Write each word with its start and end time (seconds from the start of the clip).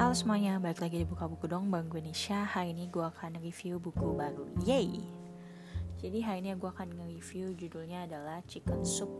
Halo 0.00 0.16
semuanya, 0.16 0.56
balik 0.56 0.80
lagi 0.80 0.96
di 0.96 1.04
Buka 1.04 1.28
Buku 1.28 1.44
Dong 1.44 1.68
Bang 1.68 1.92
gue 1.92 2.00
Nisha 2.00 2.48
Hari 2.48 2.72
ini 2.72 2.88
gue 2.88 3.04
akan 3.04 3.36
review 3.36 3.76
buku 3.76 4.16
baru 4.16 4.48
Yay! 4.64 4.96
Jadi 6.00 6.24
hari 6.24 6.40
ini 6.40 6.56
gue 6.56 6.72
akan 6.72 6.96
nge-review 6.96 7.52
judulnya 7.52 8.08
adalah 8.08 8.40
Chicken 8.48 8.80
Soup 8.80 9.12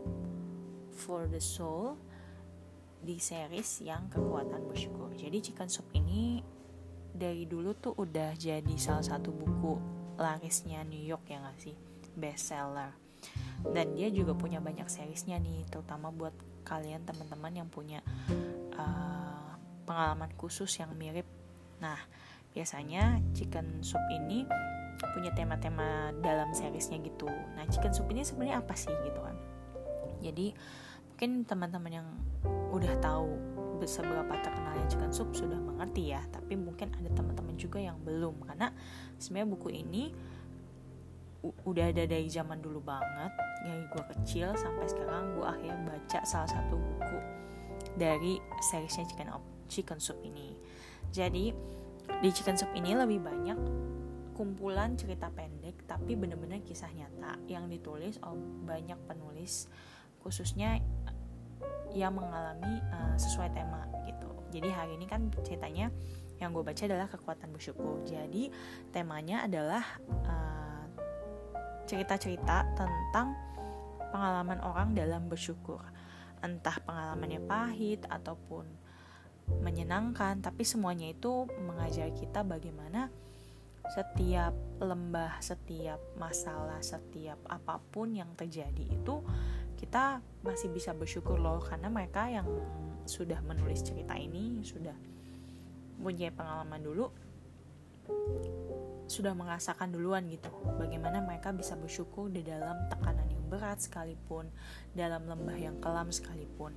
for 0.89 1.29
the 1.29 1.37
Soul 1.37 2.01
Di 2.97 3.21
series 3.21 3.85
yang 3.85 4.09
kekuatan 4.09 4.65
bersyukur 4.65 5.13
Jadi 5.13 5.53
Chicken 5.53 5.69
Soup 5.69 5.85
ini 5.93 6.41
dari 7.13 7.45
dulu 7.45 7.77
tuh 7.77 7.93
udah 8.01 8.33
jadi 8.33 8.73
salah 8.81 9.05
satu 9.05 9.29
buku 9.29 9.77
larisnya 10.17 10.81
New 10.81 11.05
York 11.05 11.29
ya 11.29 11.45
gak 11.45 11.61
sih? 11.61 11.77
Bestseller 12.17 12.89
Dan 13.69 13.93
dia 13.93 14.09
juga 14.09 14.33
punya 14.33 14.57
banyak 14.57 14.89
seriesnya 14.89 15.37
nih 15.37 15.61
Terutama 15.69 16.09
buat 16.09 16.33
kalian 16.65 17.05
teman-teman 17.05 17.53
yang 17.53 17.69
punya 17.69 18.01
uh, 18.81 19.40
pengalaman 19.91 20.31
khusus 20.39 20.71
yang 20.79 20.95
mirip. 20.95 21.27
Nah, 21.83 21.99
biasanya 22.55 23.19
chicken 23.35 23.83
soup 23.83 23.99
ini 24.07 24.47
punya 25.11 25.35
tema-tema 25.35 26.15
dalam 26.23 26.55
seriesnya 26.55 27.03
gitu. 27.03 27.27
Nah, 27.27 27.67
chicken 27.67 27.91
soup 27.91 28.07
ini 28.15 28.23
sebenarnya 28.23 28.63
apa 28.63 28.71
sih 28.71 28.95
gitu 29.03 29.19
kan? 29.19 29.35
Jadi 30.23 30.55
mungkin 31.11 31.43
teman-teman 31.43 31.91
yang 31.91 32.07
udah 32.71 32.95
tahu 33.03 33.35
seberapa 33.83 34.31
terkenalnya 34.39 34.85
chicken 34.87 35.11
soup 35.11 35.35
sudah 35.35 35.57
mengerti 35.57 36.15
ya, 36.15 36.21
tapi 36.31 36.55
mungkin 36.55 36.93
ada 36.95 37.09
teman-teman 37.11 37.57
juga 37.59 37.81
yang 37.81 37.99
belum 37.99 38.45
karena 38.47 38.71
sebenarnya 39.19 39.49
buku 39.57 39.69
ini 39.75 40.03
udah 41.41 41.89
ada 41.89 42.05
dari 42.05 42.29
zaman 42.29 42.61
dulu 42.61 42.85
banget 42.85 43.33
dari 43.65 43.81
gue 43.89 44.03
kecil 44.13 44.53
sampai 44.53 44.85
sekarang 44.85 45.33
gue 45.33 45.41
akhirnya 45.41 45.77
baca 45.89 46.19
salah 46.21 46.45
satu 46.45 46.77
buku 46.77 47.17
dari 47.97 48.37
seriesnya 48.69 49.09
chicken 49.09 49.33
chicken 49.71 50.03
soup 50.03 50.19
ini. 50.27 50.51
Jadi 51.15 51.55
di 52.19 52.29
chicken 52.35 52.59
soup 52.59 52.75
ini 52.75 52.91
lebih 52.91 53.23
banyak 53.23 53.55
kumpulan 54.35 54.99
cerita 54.99 55.31
pendek 55.31 55.87
tapi 55.87 56.19
benar-benar 56.19 56.59
kisah 56.67 56.91
nyata 56.91 57.39
yang 57.47 57.71
ditulis 57.71 58.19
oleh 58.25 58.43
banyak 58.67 58.99
penulis 59.07 59.71
khususnya 60.19 60.81
yang 61.91 62.15
mengalami 62.15 62.79
uh, 62.91 63.15
sesuai 63.15 63.51
tema 63.55 63.87
gitu. 64.07 64.31
Jadi 64.51 64.67
hari 64.71 64.99
ini 64.99 65.07
kan 65.07 65.31
ceritanya 65.43 65.91
yang 66.41 66.51
gue 66.51 66.63
baca 66.65 66.83
adalah 66.83 67.07
kekuatan 67.07 67.53
bersyukur. 67.53 68.01
Jadi 68.03 68.49
temanya 68.89 69.45
adalah 69.45 69.83
uh, 70.25 70.83
cerita-cerita 71.85 72.65
tentang 72.73 73.35
pengalaman 74.09 74.59
orang 74.63 74.97
dalam 74.97 75.29
bersyukur. 75.29 75.79
Entah 76.41 76.81
pengalamannya 76.81 77.45
pahit 77.45 78.01
ataupun 78.09 78.65
menyenangkan, 79.49 80.41
tapi 80.41 80.65
semuanya 80.65 81.09
itu 81.11 81.47
mengajar 81.65 82.09
kita 82.13 82.41
bagaimana 82.45 83.09
setiap 83.91 84.55
lembah, 84.79 85.41
setiap 85.43 85.99
masalah, 86.15 86.79
setiap 86.79 87.41
apa 87.49 87.81
pun 87.91 88.15
yang 88.15 88.31
terjadi 88.39 88.87
itu 88.87 89.19
kita 89.75 90.21
masih 90.45 90.69
bisa 90.69 90.93
bersyukur 90.93 91.41
loh 91.41 91.57
karena 91.57 91.89
mereka 91.89 92.29
yang 92.29 92.45
sudah 93.09 93.41
menulis 93.41 93.81
cerita 93.81 94.13
ini 94.13 94.61
sudah 94.61 94.93
punya 95.97 96.29
pengalaman 96.29 96.81
dulu 96.81 97.09
sudah 99.11 99.35
merasakan 99.35 99.91
duluan 99.91 100.23
gitu 100.31 100.47
bagaimana 100.79 101.19
mereka 101.19 101.51
bisa 101.51 101.75
bersyukur 101.75 102.31
di 102.31 102.45
dalam 102.47 102.87
tekanan 102.87 103.27
yang 103.27 103.43
berat 103.51 103.83
sekalipun 103.83 104.47
dalam 104.95 105.27
lembah 105.27 105.57
yang 105.59 105.75
kelam 105.83 106.07
sekalipun 106.13 106.71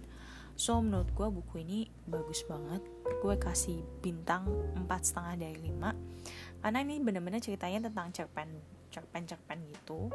so 0.55 0.79
menurut 0.79 1.11
gue 1.13 1.29
buku 1.29 1.63
ini 1.63 1.91
bagus 2.07 2.47
banget. 2.47 2.83
Gue 3.21 3.35
kasih 3.41 3.83
bintang 4.05 4.47
empat 4.79 5.11
setengah 5.11 5.49
dari 5.49 5.59
5 5.71 6.65
karena 6.65 6.79
ini 6.81 6.97
bener-bener 7.01 7.41
ceritanya 7.45 7.93
tentang 7.93 8.09
cerpen 8.15 8.49
cerpen 8.89 9.23
cerpen 9.27 9.59
gitu. 9.69 10.09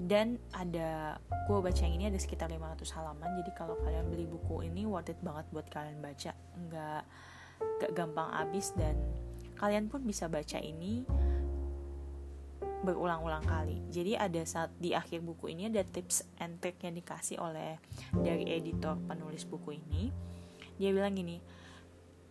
Dan 0.00 0.40
ada 0.56 1.20
gue 1.44 1.58
baca 1.60 1.82
yang 1.84 2.00
ini 2.00 2.08
ada 2.08 2.16
sekitar 2.16 2.48
500 2.48 2.88
halaman. 2.96 3.36
Jadi 3.44 3.50
kalau 3.52 3.76
kalian 3.84 4.08
beli 4.08 4.24
buku 4.24 4.64
ini 4.64 4.88
worth 4.88 5.12
it 5.12 5.20
banget 5.20 5.44
buat 5.52 5.68
kalian 5.68 6.00
baca. 6.00 6.32
Nggak 6.56 7.02
nggak 7.60 7.92
gampang 7.92 8.30
habis 8.32 8.72
dan 8.72 8.96
kalian 9.60 9.92
pun 9.92 10.00
bisa 10.08 10.24
baca 10.32 10.56
ini 10.56 11.04
berulang-ulang 12.80 13.44
kali. 13.44 13.84
Jadi 13.92 14.16
ada 14.16 14.40
saat 14.48 14.72
di 14.80 14.96
akhir 14.96 15.20
buku 15.20 15.52
ini 15.52 15.68
ada 15.68 15.84
tips 15.84 16.24
and 16.40 16.56
trick 16.64 16.80
yang 16.80 16.96
dikasih 16.96 17.36
oleh 17.36 17.76
dari 18.16 18.48
editor 18.48 18.96
penulis 19.04 19.44
buku 19.44 19.76
ini. 19.76 20.08
Dia 20.80 20.90
bilang 20.96 21.12
gini, 21.12 21.36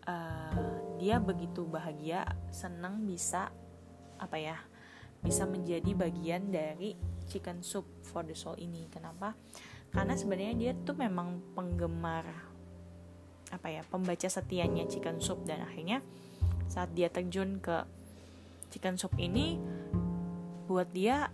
uh, 0.10 0.98
dia 0.98 1.22
begitu 1.22 1.70
bahagia, 1.70 2.26
senang 2.50 3.06
bisa 3.06 3.54
apa 4.18 4.38
ya, 4.42 4.58
bisa 5.22 5.46
menjadi 5.46 5.94
bagian 5.94 6.50
dari 6.50 6.98
chicken 7.30 7.62
soup 7.62 7.86
for 8.02 8.26
the 8.26 8.34
soul 8.34 8.58
ini. 8.58 8.90
Kenapa? 8.90 9.38
Karena 9.94 10.18
sebenarnya 10.18 10.56
dia 10.58 10.72
tuh 10.74 10.98
memang 10.98 11.42
penggemar 11.54 12.26
apa 13.54 13.70
ya, 13.70 13.86
pembaca 13.86 14.26
setianya 14.26 14.90
chicken 14.90 15.22
soup 15.22 15.46
dan 15.46 15.62
akhirnya 15.62 16.02
saat 16.70 16.90
dia 16.94 17.10
terjun 17.10 17.62
ke 17.62 17.86
chicken 18.70 18.98
soup 18.98 19.14
ini 19.18 19.58
buat 20.69 20.85
dia 20.94 21.34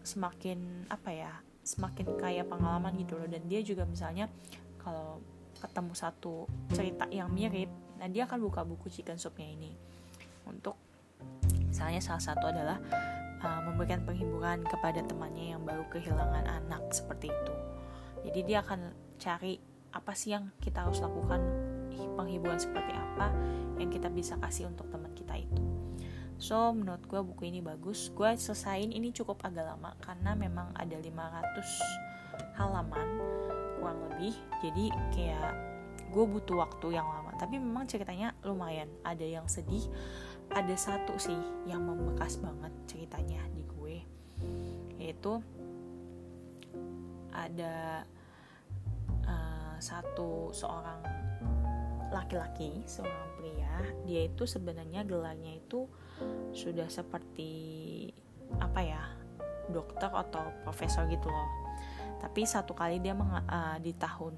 semakin 0.00 0.88
apa 0.88 1.12
ya 1.12 1.32
semakin 1.64 2.16
kaya 2.16 2.48
pengalaman 2.48 2.96
gitu 2.96 3.20
loh. 3.20 3.28
Dan 3.28 3.44
dia 3.44 3.60
juga 3.60 3.84
misalnya 3.84 4.32
kalau 4.80 5.20
ketemu 5.60 5.92
satu 5.92 6.48
cerita 6.72 7.04
yang 7.12 7.28
mirip 7.28 7.68
nah 7.94 8.10
dia 8.10 8.26
akan 8.26 8.42
buka 8.42 8.64
buku 8.64 8.88
chicken 8.88 9.20
soupnya 9.20 9.52
ini. 9.52 9.76
Untuk 10.48 10.80
misalnya 11.68 12.00
salah 12.00 12.24
satu 12.24 12.48
adalah 12.48 12.80
uh, 13.44 13.60
memberikan 13.68 14.00
penghiburan 14.02 14.64
kepada 14.64 15.04
temannya 15.04 15.52
yang 15.52 15.62
baru 15.62 15.84
kehilangan 15.92 16.48
anak 16.48 16.88
seperti 16.90 17.28
itu. 17.28 17.54
Jadi 18.24 18.40
dia 18.48 18.64
akan 18.64 18.80
cari 19.20 19.60
apa 19.94 20.12
sih 20.16 20.34
yang 20.34 20.50
kita 20.58 20.82
harus 20.82 20.98
lakukan 20.98 21.38
penghiburan 21.94 22.58
seperti 22.58 22.90
apa 22.90 23.30
yang 23.78 23.90
kita 23.94 24.10
bisa 24.10 24.34
kasih 24.42 24.66
untuk 24.66 24.90
teman 24.90 25.13
So 26.38 26.74
menurut 26.74 27.06
gue 27.06 27.20
buku 27.22 27.48
ini 27.50 27.60
bagus. 27.62 28.10
Gue 28.10 28.34
selesain 28.34 28.90
ini 28.90 29.14
cukup 29.14 29.42
agak 29.46 29.74
lama 29.74 29.94
Karena 30.02 30.34
memang 30.34 30.74
ada 30.74 30.96
500 30.98 32.58
halaman 32.58 33.08
Kurang 33.78 33.98
lebih. 34.10 34.34
Jadi 34.62 34.84
kayak 35.14 35.52
gue 36.10 36.24
butuh 36.26 36.58
waktu 36.58 36.98
yang 36.98 37.06
lama. 37.06 37.34
Tapi 37.38 37.58
memang 37.58 37.86
ceritanya 37.86 38.34
lumayan. 38.42 38.90
Ada 39.06 39.24
yang 39.24 39.46
sedih 39.46 39.86
Ada 40.50 40.74
satu 40.74 41.14
sih 41.16 41.38
yang 41.70 41.86
membekas 41.86 42.38
banget 42.42 42.72
ceritanya 42.90 43.40
di 43.54 43.62
gue. 43.64 43.96
Yaitu 44.98 45.38
Ada 47.34 48.02
uh, 49.26 49.76
Satu 49.78 50.50
seorang 50.50 51.02
laki-laki 52.10 52.82
Seorang 52.86 53.30
pria. 53.38 53.74
Dia 54.06 54.26
itu 54.30 54.46
sebenarnya 54.46 55.02
gelarnya 55.06 55.58
itu 55.58 55.86
sudah 56.54 56.86
seperti 56.86 57.50
apa 58.62 58.80
ya 58.80 59.02
dokter 59.68 60.08
atau 60.08 60.54
profesor 60.62 61.04
gitu 61.10 61.26
loh. 61.26 61.50
Tapi 62.22 62.46
satu 62.46 62.72
kali 62.72 63.02
dia 63.02 63.12
uh, 63.12 63.76
di 63.82 63.92
tahun 63.92 64.32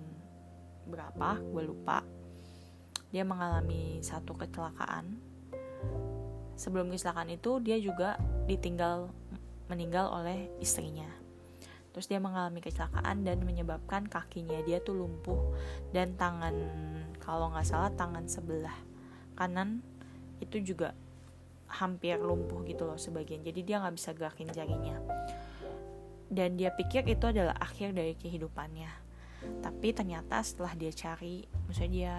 berapa 0.87 1.39
gue 1.39 1.63
lupa 1.67 2.03
dia 3.13 3.23
mengalami 3.23 4.03
satu 4.03 4.35
kecelakaan. 4.35 5.21
Sebelum 6.57 6.89
kecelakaan 6.89 7.31
itu 7.37 7.61
dia 7.61 7.77
juga 7.77 8.17
ditinggal 8.49 9.13
meninggal 9.69 10.09
oleh 10.11 10.49
istrinya. 10.59 11.07
Terus 11.93 12.13
dia 12.13 12.21
mengalami 12.21 12.61
kecelakaan 12.61 13.25
dan 13.25 13.41
menyebabkan 13.41 14.05
kakinya 14.05 14.61
dia 14.65 14.81
tuh 14.85 15.01
lumpuh 15.01 15.57
dan 15.97 16.13
tangan 16.17 16.53
kalau 17.21 17.49
nggak 17.53 17.65
salah 17.65 17.89
tangan 17.97 18.29
sebelah 18.29 18.77
kanan 19.33 19.81
itu 20.45 20.61
juga 20.61 20.93
hampir 21.67 22.19
lumpuh 22.19 22.63
gitu 22.65 22.87
loh 22.87 22.99
sebagian. 22.99 23.43
Jadi 23.43 23.61
dia 23.67 23.83
nggak 23.83 23.95
bisa 23.97 24.11
gerakin 24.15 24.49
jarinya. 24.51 24.97
Dan 26.27 26.59
dia 26.59 26.75
pikir 26.75 27.07
itu 27.07 27.31
adalah 27.31 27.55
akhir 27.59 27.95
dari 27.95 28.19
kehidupannya. 28.19 28.91
Tapi 29.63 29.89
ternyata 29.95 30.43
setelah 30.43 30.75
dia 30.75 30.91
cari 30.91 31.47
misalnya 31.71 31.93
dia 31.93 32.15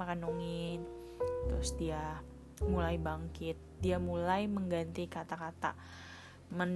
merenungin 0.00 0.80
terus 1.52 1.76
dia 1.76 2.20
mulai 2.64 2.96
bangkit 2.96 3.56
dia 3.80 3.96
mulai 4.00 4.48
mengganti 4.48 5.08
kata-kata 5.08 5.76
men 6.52 6.72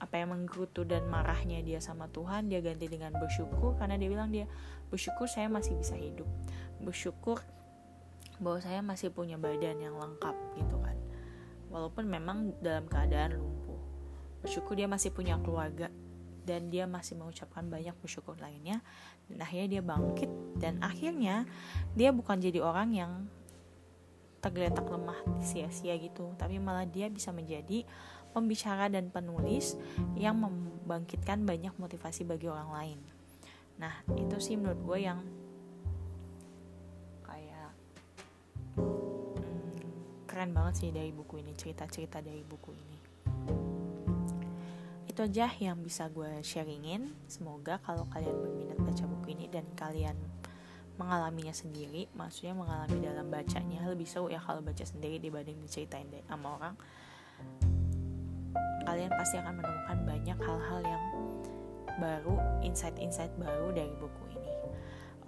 apa 0.00 0.20
yang 0.20 0.36
menggerutu 0.36 0.84
dan 0.84 1.08
marahnya 1.08 1.64
dia 1.64 1.80
sama 1.80 2.08
Tuhan 2.12 2.52
dia 2.52 2.60
ganti 2.60 2.88
dengan 2.88 3.16
bersyukur 3.16 3.76
karena 3.80 3.96
dia 3.96 4.08
bilang 4.12 4.28
dia 4.28 4.44
bersyukur 4.92 5.24
saya 5.24 5.48
masih 5.48 5.80
bisa 5.80 5.96
hidup. 5.96 6.28
Bersyukur 6.84 7.40
bahwa 8.42 8.60
saya 8.60 8.84
masih 8.84 9.08
punya 9.14 9.40
badan 9.40 9.80
yang 9.80 9.96
lengkap 9.96 10.36
gitu 10.60 10.76
walaupun 11.74 12.06
memang 12.06 12.54
dalam 12.62 12.86
keadaan 12.86 13.42
lumpuh. 13.42 13.82
Bersyukur 14.46 14.78
dia 14.78 14.86
masih 14.86 15.10
punya 15.10 15.34
keluarga 15.42 15.90
dan 16.44 16.68
dia 16.68 16.84
masih 16.84 17.16
mengucapkan 17.16 17.66
banyak 17.66 17.96
bersyukur 17.98 18.36
lainnya 18.36 18.84
dan 19.26 19.40
akhirnya 19.40 19.68
dia 19.80 19.82
bangkit 19.82 20.30
dan 20.60 20.74
akhirnya 20.84 21.48
dia 21.96 22.12
bukan 22.12 22.36
jadi 22.36 22.60
orang 22.60 22.88
yang 22.92 23.12
tergeletak 24.44 24.84
lemah 24.84 25.16
sia-sia 25.40 25.96
gitu 25.96 26.36
tapi 26.36 26.60
malah 26.60 26.84
dia 26.84 27.08
bisa 27.08 27.32
menjadi 27.32 27.88
pembicara 28.36 28.92
dan 28.92 29.08
penulis 29.08 29.80
yang 30.20 30.36
membangkitkan 30.36 31.48
banyak 31.48 31.72
motivasi 31.80 32.28
bagi 32.28 32.52
orang 32.52 32.68
lain 32.68 32.98
nah 33.80 34.04
itu 34.12 34.36
sih 34.36 34.60
menurut 34.60 34.84
gue 34.84 34.98
yang 35.00 35.24
keren 40.34 40.50
banget 40.50 40.74
sih 40.82 40.90
dari 40.90 41.14
buku 41.14 41.38
ini 41.38 41.54
cerita-cerita 41.54 42.18
dari 42.18 42.42
buku 42.42 42.74
ini. 42.74 42.98
Itu 45.06 45.30
aja 45.30 45.46
yang 45.62 45.78
bisa 45.78 46.10
gue 46.10 46.42
sharingin. 46.42 47.06
Semoga 47.30 47.78
kalau 47.78 48.10
kalian 48.10 48.34
berminat 48.42 48.74
baca 48.82 49.06
buku 49.06 49.38
ini 49.38 49.46
dan 49.46 49.62
kalian 49.78 50.18
mengalaminya 50.98 51.54
sendiri 51.54 52.06
maksudnya 52.14 52.54
mengalami 52.54 53.02
dalam 53.02 53.26
bacanya 53.26 53.82
lebih 53.86 54.06
seru 54.06 54.30
ya 54.30 54.38
kalau 54.42 54.62
baca 54.62 54.82
sendiri 54.82 55.22
dibanding 55.22 55.54
diceritain 55.62 56.10
sama 56.26 56.58
orang. 56.58 56.74
Kalian 58.90 59.14
pasti 59.14 59.38
akan 59.38 59.54
menemukan 59.62 59.98
banyak 60.02 60.38
hal-hal 60.42 60.80
yang 60.82 61.04
baru 62.02 62.34
insight-insight 62.66 63.30
baru 63.38 63.70
dari 63.70 63.94
buku 64.02 64.34
ini. 64.34 64.50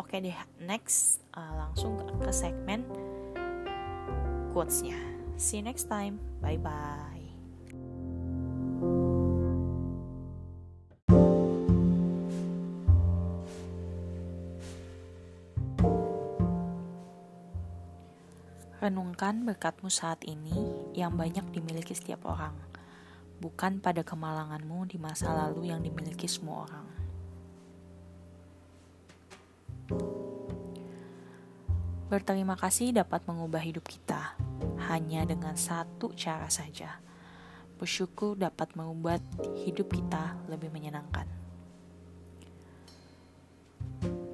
Oke 0.03 0.19
deh 0.19 0.35
next 0.67 1.23
uh, 1.39 1.55
langsung 1.55 1.95
ke 2.19 2.35
segmen 2.35 2.83
quotesnya. 4.57 4.97
See 5.37 5.61
you 5.61 5.69
next 5.69 5.93
time. 5.93 6.17
Bye 6.41 6.57
bye 6.57 7.05
Renungkan 18.81 19.45
berkatmu 19.45 19.93
saat 19.93 20.25
ini 20.25 20.57
yang 20.97 21.19
banyak 21.19 21.45
dimiliki 21.53 21.93
setiap 21.93 22.25
orang, 22.25 22.55
bukan 23.43 23.83
pada 23.83 24.07
kemalanganmu 24.07 24.89
di 24.89 24.97
masa 24.97 25.37
lalu 25.37 25.69
yang 25.75 25.83
dimiliki 25.83 26.31
semua 26.31 26.65
orang. 26.71 26.87
Berterima 32.07 32.55
kasih 32.55 32.95
dapat 32.95 33.27
mengubah 33.27 33.59
hidup 33.59 33.83
kita 33.83 34.26
hanya 34.87 35.27
dengan 35.27 35.59
satu 35.59 36.15
cara 36.15 36.47
saja. 36.47 37.03
Bersyukur 37.77 38.41
dapat 38.41 38.73
membuat 38.79 39.21
hidup 39.67 39.93
kita 39.93 40.39
lebih 40.49 40.73
menyenangkan. 40.73 41.29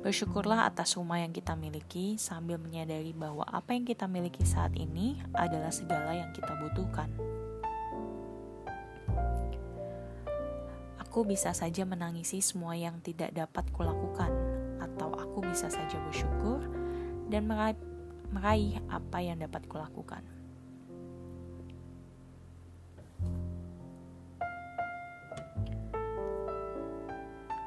Bersyukurlah 0.03 0.67
atas 0.67 0.99
rumah 0.99 1.23
yang 1.23 1.31
kita 1.31 1.55
miliki 1.55 2.19
sambil 2.19 2.59
menyadari 2.59 3.15
bahwa 3.15 3.47
apa 3.47 3.71
yang 3.71 3.87
kita 3.87 4.11
miliki 4.11 4.43
saat 4.43 4.75
ini 4.75 5.23
adalah 5.31 5.71
segala 5.71 6.11
yang 6.11 6.35
kita 6.35 6.59
butuhkan. 6.59 7.07
Aku 10.99 11.23
bisa 11.23 11.55
saja 11.55 11.87
menangisi 11.87 12.43
semua 12.43 12.75
yang 12.75 12.99
tidak 12.99 13.31
dapat 13.31 13.63
kulakukan, 13.71 14.33
atau 14.83 15.15
aku 15.15 15.45
bisa 15.45 15.71
saja 15.71 16.01
bersyukur 16.09 16.67
dan 17.31 17.47
meraih, 17.47 17.79
meraih 18.35 18.81
apa 18.91 19.23
yang 19.23 19.39
dapat 19.39 19.63
kulakukan. 19.71 20.42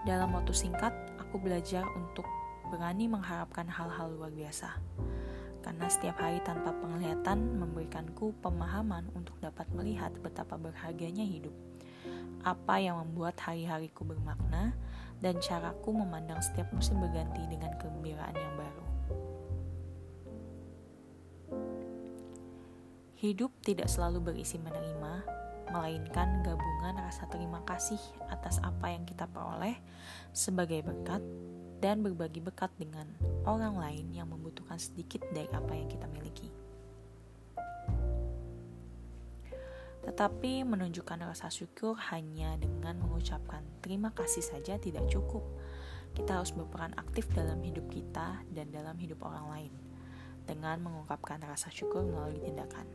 Dalam 0.05 0.37
waktu 0.37 0.53
singkat, 0.53 0.93
aku 1.17 1.41
belajar 1.41 1.81
untuk 1.97 2.29
berani 2.69 3.09
mengharapkan 3.09 3.65
hal-hal 3.65 4.13
luar 4.13 4.29
biasa. 4.29 4.77
Karena 5.65 5.89
setiap 5.89 6.21
hari 6.21 6.37
tanpa 6.45 6.77
penglihatan 6.77 7.57
memberikanku 7.57 8.37
pemahaman 8.37 9.09
untuk 9.17 9.33
dapat 9.41 9.65
melihat 9.73 10.13
betapa 10.21 10.61
berharganya 10.61 11.25
hidup. 11.25 11.57
Apa 12.45 12.77
yang 12.77 13.01
membuat 13.01 13.41
hari-hariku 13.41 14.05
bermakna 14.05 14.77
dan 15.25 15.41
caraku 15.41 15.89
memandang 15.89 16.37
setiap 16.37 16.69
musim 16.69 17.01
berganti 17.01 17.41
dengan 17.49 17.73
kegembiraan 17.81 18.37
yang 18.37 18.53
baru. 18.61 18.85
Hidup 23.17 23.49
tidak 23.65 23.89
selalu 23.89 24.21
berisi 24.21 24.61
menerima, 24.61 25.25
melainkan 25.69 26.45
gabungan 26.45 26.99
rasa 27.01 27.25
terima 27.29 27.61
kasih 27.65 27.99
atas 28.29 28.61
apa 28.61 28.93
yang 28.93 29.03
kita 29.07 29.25
peroleh 29.25 29.77
sebagai 30.35 30.85
berkat 30.85 31.21
dan 31.79 32.01
berbagi 32.01 32.41
berkat 32.41 32.71
dengan 32.79 33.05
orang 33.45 33.77
lain 33.77 34.09
yang 34.09 34.29
membutuhkan 34.31 34.79
sedikit 34.81 35.21
dari 35.33 35.49
apa 35.53 35.73
yang 35.75 35.85
kita 35.85 36.09
miliki. 36.09 36.49
Tetapi 40.05 40.61
menunjukkan 40.69 41.25
rasa 41.25 41.49
syukur 41.49 41.97
hanya 42.13 42.53
dengan 42.61 43.01
mengucapkan 43.01 43.65
terima 43.81 44.13
kasih 44.13 44.45
saja 44.45 44.77
tidak 44.77 45.09
cukup. 45.09 45.41
Kita 46.13 46.39
harus 46.39 46.53
berperan 46.53 46.93
aktif 46.95 47.27
dalam 47.33 47.59
hidup 47.59 47.89
kita 47.91 48.45
dan 48.53 48.69
dalam 48.71 48.95
hidup 49.01 49.19
orang 49.25 49.45
lain 49.51 49.73
dengan 50.45 50.77
mengungkapkan 50.79 51.41
rasa 51.43 51.73
syukur 51.73 52.05
melalui 52.05 52.39
tindakan. 52.39 52.87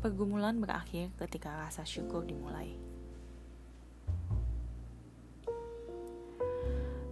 Pergumulan 0.00 0.56
berakhir 0.60 1.12
ketika 1.20 1.52
rasa 1.60 1.84
syukur 1.84 2.24
dimulai. 2.24 2.76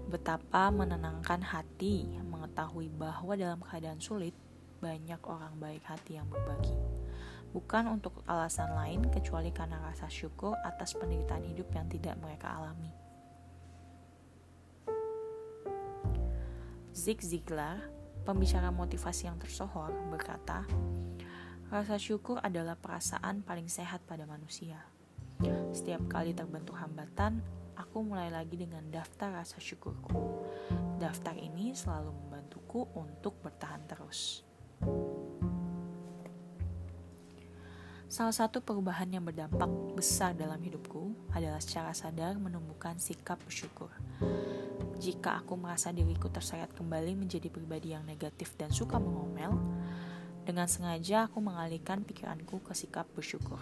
Betapa 0.09 0.73
menenangkan 0.73 1.45
hati 1.45 2.09
mengetahui 2.25 2.89
bahwa 2.89 3.37
dalam 3.37 3.61
keadaan 3.61 4.01
sulit, 4.01 4.33
banyak 4.81 5.21
orang 5.29 5.53
baik 5.61 5.85
hati 5.85 6.17
yang 6.17 6.25
berbagi. 6.33 6.73
Bukan 7.53 7.93
untuk 7.93 8.25
alasan 8.25 8.73
lain 8.73 9.05
kecuali 9.13 9.53
karena 9.53 9.77
rasa 9.85 10.09
syukur 10.09 10.57
atas 10.65 10.97
penderitaan 10.97 11.45
hidup 11.45 11.69
yang 11.77 11.89
tidak 11.93 12.17
mereka 12.21 12.57
alami. 12.57 12.93
Zig 16.99 17.21
Ziglar, 17.21 17.79
pembicara 18.25 18.73
motivasi 18.73 19.31
yang 19.31 19.39
tersohor, 19.39 19.93
berkata, 20.11 20.67
Rasa 21.69 22.01
syukur 22.01 22.41
adalah 22.41 22.81
perasaan 22.81 23.45
paling 23.45 23.69
sehat 23.69 24.01
pada 24.09 24.25
manusia. 24.25 24.89
Setiap 25.69 26.09
kali 26.09 26.33
terbentuk 26.33 26.73
hambatan, 26.81 27.45
aku 27.77 28.01
mulai 28.01 28.33
lagi 28.33 28.57
dengan 28.57 28.89
daftar 28.89 29.37
rasa 29.37 29.61
syukurku. 29.61 30.17
Daftar 30.97 31.37
ini 31.37 31.77
selalu 31.77 32.09
membantuku 32.09 32.89
untuk 32.97 33.37
bertahan 33.45 33.85
terus. 33.85 34.41
Salah 38.09 38.33
satu 38.33 38.65
perubahan 38.65 39.13
yang 39.13 39.29
berdampak 39.29 39.69
besar 39.93 40.33
dalam 40.33 40.65
hidupku 40.65 41.13
adalah 41.37 41.61
secara 41.61 41.93
sadar 41.93 42.41
menumbuhkan 42.41 42.97
sikap 42.97 43.37
bersyukur. 43.45 43.93
Jika 44.97 45.45
aku 45.45 45.61
merasa 45.61 45.93
diriku 45.93 46.33
terseret 46.33 46.73
kembali 46.73 47.13
menjadi 47.13 47.53
pribadi 47.53 47.93
yang 47.93 48.09
negatif 48.09 48.57
dan 48.57 48.73
suka 48.73 48.97
mengomel, 48.97 49.53
dengan 50.49 50.65
sengaja 50.65 51.29
aku 51.29 51.45
mengalihkan 51.45 52.01
pikiranku 52.09 52.65
ke 52.65 52.73
sikap 52.73 53.05
bersyukur. 53.13 53.61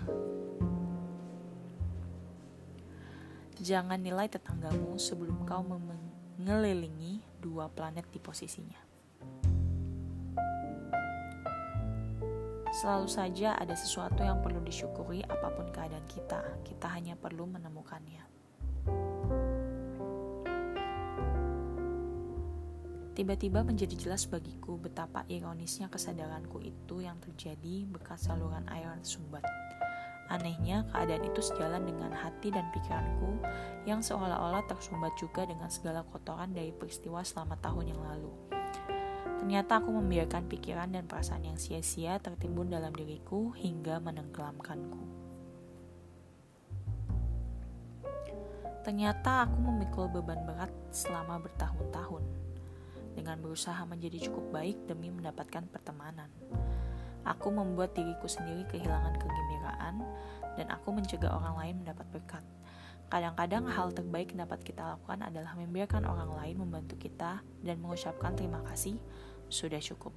Jangan 3.59 3.99
nilai 3.99 4.31
tetanggamu 4.31 4.95
sebelum 4.95 5.43
kau 5.43 5.67
mengelilingi 5.67 7.27
dua 7.43 7.67
planet 7.67 8.07
di 8.15 8.23
posisinya. 8.23 8.79
Selalu 12.71 13.09
saja 13.11 13.59
ada 13.59 13.75
sesuatu 13.75 14.23
yang 14.23 14.39
perlu 14.39 14.63
disyukuri 14.63 15.27
apa 15.27 15.51
pun 15.59 15.67
keadaan 15.75 16.07
kita. 16.07 16.39
Kita 16.63 16.87
hanya 16.95 17.19
perlu 17.19 17.51
menemukannya. 17.51 18.36
Tiba-tiba 23.17 23.65
menjadi 23.65 23.97
jelas 23.97 24.29
bagiku 24.29 24.77
betapa 24.77 25.25
ironisnya 25.33 25.89
kesadaranku 25.89 26.61
itu 26.61 27.01
yang 27.01 27.17
terjadi 27.17 27.89
bekas 27.89 28.29
saluran 28.29 28.69
air 28.69 28.93
tersumbat. 29.01 29.41
Anehnya, 30.29 30.85
keadaan 30.93 31.25
itu 31.25 31.41
sejalan 31.41 31.89
dengan 31.89 32.13
hati 32.13 32.53
dan 32.53 32.69
pikiranku 32.77 33.41
yang 33.89 34.05
seolah-olah 34.05 34.69
tersumbat 34.69 35.17
juga 35.17 35.49
dengan 35.49 35.73
segala 35.73 36.05
kotoran 36.05 36.53
dari 36.53 36.77
peristiwa 36.77 37.25
selama 37.25 37.57
tahun 37.57 37.97
yang 37.97 38.03
lalu. 38.05 38.33
Ternyata 39.41 39.81
aku 39.81 39.97
membiarkan 39.97 40.45
pikiran 40.53 40.93
dan 40.93 41.09
perasaan 41.09 41.49
yang 41.49 41.57
sia-sia 41.57 42.21
tertimbun 42.21 42.69
dalam 42.69 42.93
diriku 42.93 43.49
hingga 43.57 43.97
menenggelamkanku. 43.97 45.01
Ternyata 48.85 49.49
aku 49.49 49.57
memikul 49.57 50.13
beban 50.13 50.45
berat 50.45 50.69
selama 50.93 51.41
bertahun-tahun 51.41 52.46
dengan 53.17 53.41
berusaha 53.41 53.81
menjadi 53.89 54.29
cukup 54.29 54.53
baik 54.53 54.77
demi 54.85 55.09
mendapatkan 55.09 55.65
pertemanan. 55.73 56.29
Aku 57.25 57.51
membuat 57.51 57.97
diriku 57.97 58.29
sendiri 58.31 58.69
kehilangan 58.71 59.17
kegembiraan 59.19 59.95
dan 60.55 60.67
aku 60.71 60.95
mencegah 60.95 61.33
orang 61.33 61.57
lain 61.59 61.75
mendapat 61.83 62.07
berkat. 62.13 62.45
Kadang-kadang 63.07 63.67
hal 63.71 63.91
terbaik 63.95 64.35
yang 64.35 64.47
dapat 64.47 64.63
kita 64.63 64.83
lakukan 64.95 65.27
adalah 65.27 65.57
membiarkan 65.59 66.07
orang 66.07 66.31
lain 66.37 66.63
membantu 66.63 66.99
kita 66.99 67.43
dan 67.65 67.79
mengucapkan 67.83 68.35
terima 68.35 68.63
kasih 68.67 68.99
sudah 69.49 69.79
cukup. 69.79 70.11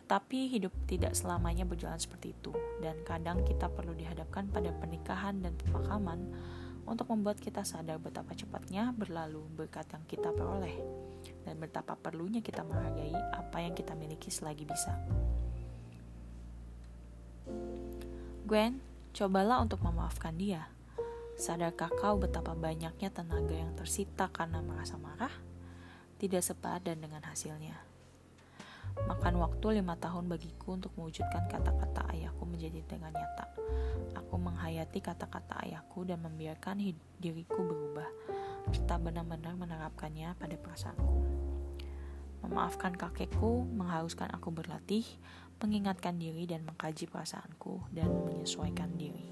Tetapi 0.00 0.52
hidup 0.52 0.72
tidak 0.84 1.16
selamanya 1.16 1.64
berjalan 1.64 1.96
seperti 1.96 2.36
itu, 2.36 2.52
dan 2.84 3.00
kadang 3.08 3.40
kita 3.48 3.72
perlu 3.72 3.96
dihadapkan 3.96 4.44
pada 4.52 4.68
pernikahan 4.76 5.40
dan 5.40 5.56
pemakaman 5.56 6.28
untuk 6.86 7.10
membuat 7.14 7.38
kita 7.38 7.62
sadar 7.62 8.02
betapa 8.02 8.34
cepatnya 8.34 8.90
berlalu 8.90 9.46
berkat 9.54 9.86
yang 9.94 10.02
kita 10.08 10.34
peroleh, 10.34 10.74
dan 11.46 11.58
betapa 11.62 11.94
perlunya 11.94 12.42
kita 12.42 12.66
menghargai 12.66 13.14
apa 13.34 13.62
yang 13.62 13.74
kita 13.76 13.94
miliki 13.94 14.30
selagi 14.30 14.66
bisa. 14.66 14.94
Gwen, 18.42 18.82
cobalah 19.14 19.62
untuk 19.62 19.80
memaafkan 19.86 20.34
dia. 20.34 20.66
Sadarkah 21.38 21.90
kau 21.94 22.18
betapa 22.18 22.52
banyaknya 22.52 23.08
tenaga 23.08 23.54
yang 23.54 23.72
tersita 23.74 24.28
karena 24.28 24.60
merasa 24.60 24.98
marah? 24.98 25.32
Tidak 26.18 26.42
sepadan 26.42 27.02
dengan 27.02 27.22
hasilnya. 27.26 27.91
Makan 28.96 29.40
waktu 29.40 29.80
lima 29.80 29.96
tahun 29.96 30.28
bagiku 30.28 30.76
untuk 30.76 30.92
mewujudkan 30.96 31.48
kata-kata 31.48 32.08
ayahku 32.12 32.44
menjadi 32.44 32.84
dengan 32.84 33.12
nyata. 33.12 33.46
Aku 34.18 34.36
menghayati 34.36 35.00
kata-kata 35.00 35.64
ayahku 35.64 36.04
dan 36.04 36.20
membiarkan 36.20 36.80
diriku 37.20 37.60
berubah, 37.64 38.08
serta 38.70 39.00
benar-benar 39.00 39.56
menerapkannya 39.56 40.36
pada 40.36 40.56
perasaanku. 40.56 41.18
Memaafkan 42.42 42.92
kakekku 42.98 43.64
mengharuskan 43.70 44.28
aku 44.34 44.50
berlatih, 44.50 45.06
mengingatkan 45.62 46.18
diri 46.18 46.44
dan 46.44 46.66
mengkaji 46.66 47.06
perasaanku 47.06 47.86
dan 47.94 48.10
menyesuaikan 48.26 48.98
diri. 48.98 49.30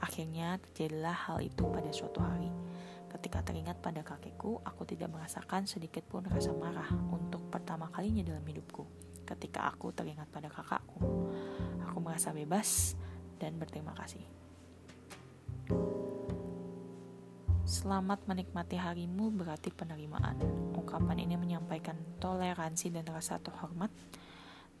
Akhirnya 0.00 0.56
terjadilah 0.62 1.28
hal 1.28 1.42
itu 1.42 1.66
pada 1.68 1.90
suatu 1.90 2.22
hari. 2.22 2.48
Ketika 3.08 3.40
teringat 3.40 3.80
pada 3.80 4.04
kakekku, 4.04 4.60
aku 4.62 4.84
tidak 4.84 5.08
merasakan 5.08 5.64
sedikit 5.64 6.04
pun 6.04 6.28
rasa 6.28 6.52
marah 6.52 6.88
untuk 7.08 7.48
pertama 7.48 7.88
kalinya 7.88 8.20
dalam 8.20 8.44
hidupku. 8.44 8.84
Ketika 9.24 9.68
aku 9.68 9.92
teringat 9.92 10.28
pada 10.28 10.52
kakakku, 10.52 11.32
aku 11.84 11.98
merasa 12.04 12.32
bebas 12.36 12.96
dan 13.40 13.56
berterima 13.56 13.96
kasih. 13.96 14.24
Selamat 17.68 18.24
menikmati 18.24 18.80
harimu 18.80 19.28
berarti 19.28 19.68
penerimaan. 19.68 20.40
Ungkapan 20.72 21.20
ini 21.20 21.36
menyampaikan 21.36 22.00
toleransi 22.16 22.88
dan 22.88 23.04
rasa 23.12 23.36
terhormat 23.44 23.92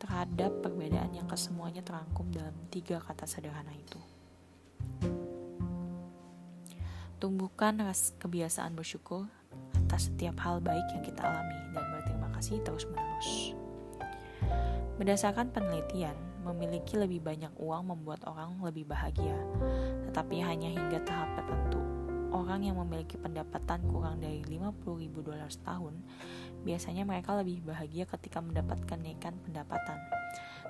terhadap 0.00 0.64
perbedaan 0.64 1.12
yang 1.12 1.28
kesemuanya 1.28 1.84
terangkum 1.84 2.32
dalam 2.32 2.56
tiga 2.72 2.96
kata 2.96 3.28
sederhana 3.28 3.76
itu. 3.76 4.00
Tumbuhkan 7.18 7.82
kebiasaan 8.22 8.78
bersyukur 8.78 9.26
atas 9.74 10.06
setiap 10.06 10.38
hal 10.38 10.62
baik 10.62 10.86
yang 10.94 11.02
kita 11.02 11.18
alami 11.18 11.58
dan 11.74 11.82
berterima 11.90 12.30
kasih 12.38 12.62
terus-menerus. 12.62 13.58
Berdasarkan 15.02 15.50
penelitian, 15.50 16.14
memiliki 16.46 16.94
lebih 16.94 17.18
banyak 17.18 17.50
uang 17.58 17.90
membuat 17.90 18.22
orang 18.22 18.54
lebih 18.62 18.86
bahagia, 18.86 19.34
tetapi 20.06 20.46
hanya 20.46 20.70
hingga 20.70 21.02
tahap 21.02 21.34
tertentu. 21.42 21.82
Orang 22.30 22.62
yang 22.62 22.78
memiliki 22.78 23.18
pendapatan 23.18 23.82
kurang 23.90 24.22
dari 24.22 24.46
50 24.46 25.02
ribu 25.02 25.18
dolar 25.18 25.50
setahun 25.50 25.98
biasanya 26.62 27.02
mereka 27.02 27.34
lebih 27.34 27.66
bahagia 27.66 28.06
ketika 28.06 28.38
mendapatkan 28.38 28.86
kenaikan 28.86 29.34
pendapatan. 29.42 29.98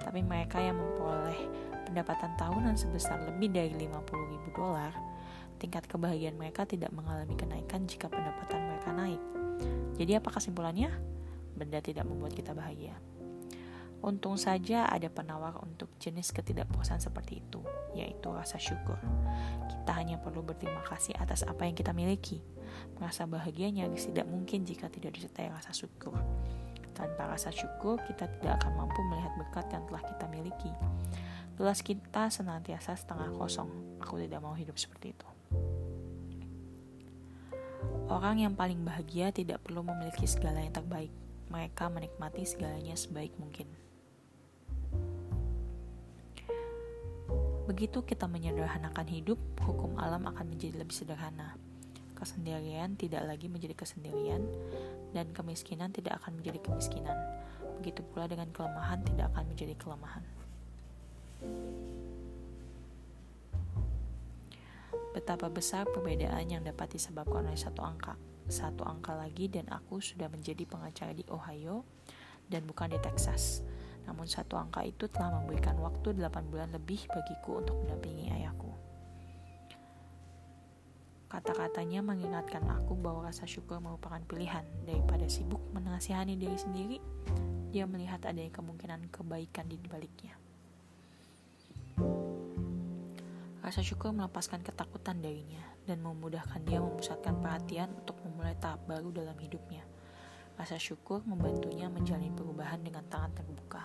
Tapi 0.01 0.25
mereka 0.25 0.65
yang 0.65 0.81
memperoleh 0.81 1.45
pendapatan 1.85 2.33
tahunan 2.41 2.73
sebesar 2.73 3.21
lebih 3.29 3.53
dari 3.53 3.75
50 3.75 4.33
ribu 4.33 4.49
dolar, 4.57 5.08
tingkat 5.59 5.85
kebahagiaan 5.91 6.39
mereka 6.39 6.65
tidak 6.65 6.95
mengalami 6.95 7.35
kenaikan 7.35 7.85
jika 7.85 8.07
pendapatan 8.07 8.63
mereka 8.71 8.91
naik. 8.95 9.23
Jadi 9.99 10.15
apa 10.15 10.31
kesimpulannya? 10.31 10.95
Benda 11.59 11.83
tidak 11.83 12.07
membuat 12.07 12.39
kita 12.39 12.55
bahagia. 12.55 12.95
Untung 13.99 14.39
saja 14.39 14.87
ada 14.87 15.11
penawar 15.11 15.59
untuk 15.59 15.91
jenis 15.99 16.31
ketidakpuasan 16.31 17.03
seperti 17.03 17.43
itu, 17.43 17.59
yaitu 17.99 18.31
rasa 18.31 18.55
syukur. 18.55 18.95
Kita 19.67 19.91
hanya 19.99 20.23
perlu 20.23 20.47
berterima 20.47 20.87
kasih 20.87 21.19
atas 21.19 21.43
apa 21.43 21.67
yang 21.67 21.75
kita 21.75 21.91
miliki. 21.91 22.39
Merasa 22.95 23.27
bahagianya 23.27 23.91
tidak 23.91 24.31
mungkin 24.31 24.63
jika 24.63 24.87
tidak 24.87 25.19
disertai 25.19 25.51
rasa 25.51 25.75
syukur. 25.75 26.15
Tanpa 26.95 27.27
rasa 27.27 27.51
syukur, 27.51 27.99
kita 28.07 28.31
tidak 28.39 28.63
akan 28.63 28.87
mampu 28.87 29.03
melihat 29.11 29.35
berkat 29.35 29.67
yang 29.75 29.83
telah 29.91 30.03
kita 30.07 30.27
miliki. 30.31 30.71
Gelas 31.59 31.83
kita 31.83 32.31
senantiasa 32.31 32.95
setengah 32.95 33.35
kosong. 33.35 33.99
Aku 33.99 34.15
tidak 34.23 34.39
mau 34.39 34.55
hidup 34.55 34.79
seperti 34.79 35.11
itu. 35.11 35.28
Orang 38.09 38.41
yang 38.41 38.57
paling 38.57 38.81
bahagia 38.89 39.29
tidak 39.37 39.61
perlu 39.69 39.85
memiliki 39.85 40.25
segala 40.25 40.65
yang 40.65 40.73
terbaik. 40.73 41.13
Mereka 41.53 41.93
menikmati 41.93 42.41
segalanya 42.49 42.97
sebaik 42.97 43.37
mungkin. 43.37 43.69
Begitu 47.69 48.01
kita 48.01 48.25
menyederhanakan 48.25 49.05
hidup, 49.13 49.37
hukum 49.61 50.01
alam 50.01 50.25
akan 50.25 50.57
menjadi 50.57 50.81
lebih 50.81 50.97
sederhana. 50.97 51.61
Kesendirian 52.17 52.97
tidak 52.97 53.29
lagi 53.29 53.45
menjadi 53.45 53.77
kesendirian, 53.77 54.41
dan 55.13 55.29
kemiskinan 55.37 55.93
tidak 55.93 56.17
akan 56.25 56.41
menjadi 56.41 56.65
kemiskinan. 56.65 57.17
Begitu 57.85 58.01
pula 58.09 58.25
dengan 58.25 58.49
kelemahan 58.57 59.05
tidak 59.05 59.29
akan 59.37 59.45
menjadi 59.53 59.77
kelemahan. 59.77 60.25
Betapa 65.19 65.51
besar 65.51 65.83
perbedaan 65.91 66.47
yang 66.47 66.63
dapat 66.63 66.95
disebabkan 66.95 67.51
oleh 67.51 67.59
satu 67.59 67.83
angka. 67.83 68.15
Satu 68.47 68.87
angka 68.87 69.19
lagi 69.19 69.51
dan 69.51 69.67
aku 69.67 69.99
sudah 69.99 70.31
menjadi 70.31 70.63
pengacara 70.63 71.11
di 71.11 71.27
Ohio 71.27 71.83
dan 72.47 72.63
bukan 72.71 72.95
di 72.95 73.03
Texas 73.03 73.67
namun 74.09 74.25
satu 74.25 74.57
angka 74.57 74.81
itu 74.89 75.05
telah 75.13 75.37
memberikan 75.37 75.77
waktu 75.85 76.17
8 76.17 76.49
bulan 76.49 76.73
lebih 76.73 77.05
bagiku 77.13 77.61
untuk 77.61 77.77
mendampingi 77.85 78.33
ayahku. 78.33 78.73
Kata-katanya 81.29 82.01
mengingatkan 82.01 82.65
aku 82.73 82.97
bahwa 82.97 83.29
rasa 83.29 83.45
syukur 83.45 83.85
merupakan 83.85 84.25
pilihan 84.25 84.65
daripada 84.89 85.29
sibuk 85.29 85.61
menasihani 85.77 86.41
diri 86.41 86.57
sendiri. 86.57 86.99
Dia 87.69 87.85
melihat 87.85 88.25
adanya 88.25 88.49
kemungkinan 88.49 89.13
kebaikan 89.13 89.69
di 89.69 89.77
baliknya. 89.77 90.41
Rasa 93.59 93.83
syukur 93.83 94.15
melepaskan 94.15 94.63
ketakutan 94.63 95.19
darinya 95.19 95.63
dan 95.83 95.99
memudahkan 95.99 96.63
dia 96.63 96.79
memusatkan 96.79 97.43
perhatian 97.43 97.91
untuk 97.91 98.15
memulai 98.23 98.55
tahap 98.63 98.87
baru 98.87 99.11
dalam 99.11 99.35
hidupnya. 99.35 99.83
Rasa 100.55 100.79
syukur 100.79 101.23
membantunya 101.27 101.91
menjalin 101.91 102.35
perubahan 102.35 102.83
dengan 102.83 103.03
tangan 103.11 103.35
terbuka. 103.35 103.83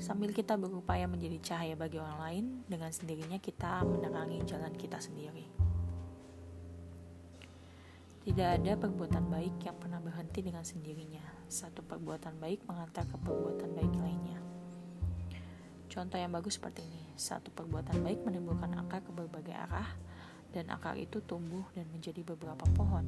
Sambil 0.00 0.32
kita 0.32 0.56
berupaya 0.56 1.04
menjadi 1.04 1.36
cahaya 1.44 1.76
bagi 1.76 2.00
orang 2.00 2.18
lain, 2.24 2.44
dengan 2.64 2.88
sendirinya 2.88 3.36
kita 3.36 3.84
menerangi 3.84 4.40
jalan 4.48 4.72
kita 4.72 4.96
sendiri. 4.96 5.44
Tidak 8.24 8.48
ada 8.60 8.76
perbuatan 8.80 9.28
baik 9.28 9.60
yang 9.64 9.76
pernah 9.76 10.00
berhenti 10.00 10.40
dengan 10.40 10.64
sendirinya. 10.64 11.24
Satu 11.48 11.84
perbuatan 11.84 12.36
baik 12.40 12.64
mengantar 12.64 13.04
ke 13.08 13.16
perbuatan 13.16 13.76
baik 13.76 13.94
lainnya. 14.00 14.49
Contoh 15.90 16.22
yang 16.22 16.30
bagus 16.30 16.54
seperti 16.54 16.86
ini. 16.86 17.02
Satu 17.18 17.50
perbuatan 17.50 18.06
baik 18.06 18.22
menimbulkan 18.22 18.78
akar 18.78 19.02
ke 19.02 19.10
berbagai 19.10 19.50
arah, 19.50 19.90
dan 20.54 20.70
akar 20.70 20.94
itu 20.94 21.18
tumbuh 21.26 21.66
dan 21.74 21.90
menjadi 21.90 22.22
beberapa 22.22 22.62
pohon. 22.78 23.02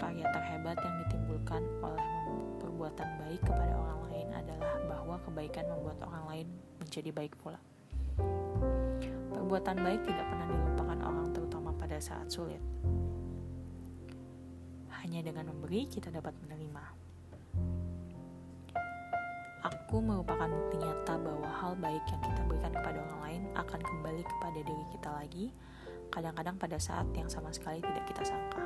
Karya 0.00 0.24
terhebat 0.32 0.80
yang 0.80 0.96
ditimbulkan 1.04 1.60
oleh 1.84 2.08
perbuatan 2.56 3.08
baik 3.20 3.40
kepada 3.44 3.76
orang 3.76 4.00
lain 4.08 4.28
adalah 4.32 4.74
bahwa 4.88 5.16
kebaikan 5.28 5.68
membuat 5.68 6.00
orang 6.08 6.24
lain 6.24 6.46
menjadi 6.80 7.10
baik 7.12 7.36
pula. 7.36 7.60
Perbuatan 9.36 9.76
baik 9.84 10.00
tidak 10.08 10.24
pernah 10.24 10.46
dilupakan 10.48 10.98
orang 11.04 11.28
terutama 11.36 11.70
pada 11.76 12.00
saat 12.00 12.32
sulit. 12.32 12.64
Hanya 15.04 15.20
dengan 15.20 15.52
memberi 15.52 15.84
kita 15.84 16.08
dapat 16.08 16.32
menerima. 16.44 16.99
Aku 19.90 19.98
merupakan 19.98 20.46
bukti 20.46 20.78
nyata 20.78 21.18
bahwa 21.18 21.50
hal 21.50 21.74
baik 21.82 22.06
yang 22.06 22.22
kita 22.22 22.46
berikan 22.46 22.70
kepada 22.70 23.02
orang 23.10 23.20
lain 23.26 23.42
akan 23.58 23.80
kembali 23.82 24.22
kepada 24.22 24.58
diri 24.62 24.84
kita 24.94 25.10
lagi 25.10 25.50
kadang-kadang 26.14 26.54
pada 26.62 26.78
saat 26.78 27.10
yang 27.10 27.26
sama 27.26 27.50
sekali 27.50 27.82
tidak 27.82 28.06
kita 28.06 28.22
sangka. 28.22 28.62